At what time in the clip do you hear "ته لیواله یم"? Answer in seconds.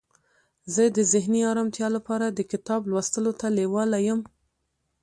3.39-4.19